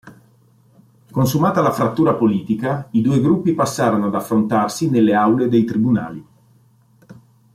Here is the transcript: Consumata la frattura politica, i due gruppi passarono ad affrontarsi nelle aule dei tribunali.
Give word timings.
Consumata 1.17 1.61
la 1.61 1.71
frattura 1.71 2.15
politica, 2.15 2.87
i 2.93 3.01
due 3.03 3.21
gruppi 3.21 3.53
passarono 3.53 4.07
ad 4.07 4.15
affrontarsi 4.15 4.89
nelle 4.89 5.13
aule 5.13 5.47
dei 5.47 5.63
tribunali. 5.63 6.27